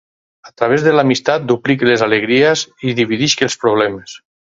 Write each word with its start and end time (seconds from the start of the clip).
A 0.49 0.53
través 0.61 0.85
de 0.87 0.93
l'amistat, 0.95 1.45
duplique 1.53 1.91
les 1.91 2.07
alegries 2.09 2.67
i 2.91 2.97
dividisc 3.03 3.49
els 3.51 3.63
problemes. 3.67 4.21